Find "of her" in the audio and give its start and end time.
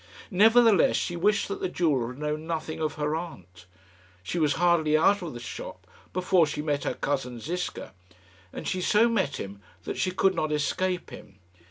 2.81-3.15